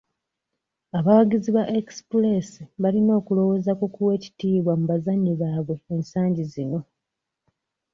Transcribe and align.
Abawagizi 0.97 1.49
ba 1.57 1.63
Express 1.79 2.47
balina 2.83 3.11
okulowooza 3.19 3.71
ku 3.79 3.85
kuwa 3.93 4.11
ekitiibwa 4.17 4.73
mu 4.79 4.85
bazannyi 4.91 5.31
baabwe 5.41 5.75
ensangi 5.93 6.43
zino. 6.51 6.79